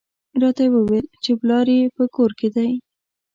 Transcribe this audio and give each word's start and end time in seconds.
راته 0.41 0.61
یې 0.65 0.71
وویل 0.73 1.07
چې 1.23 1.31
پلار 1.39 1.67
یې 1.77 1.93
په 1.97 2.03
کور 2.15 2.31
کې 2.39 2.49
دی. 2.55 2.71